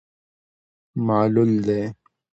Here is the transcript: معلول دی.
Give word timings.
معلول 1.05 1.51
دی. 1.67 1.81